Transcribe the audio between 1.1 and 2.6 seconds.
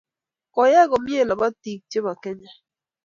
lobotii che bo Kenya.